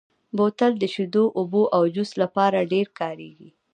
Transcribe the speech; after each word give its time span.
بوتل 0.37 0.71
د 0.79 0.83
شیدو، 0.93 1.23
اوبو 1.39 1.61
او 1.75 1.83
جوس 1.95 2.11
لپاره 2.21 2.67
ډېر 2.71 2.87
کارېږي. 2.99 3.49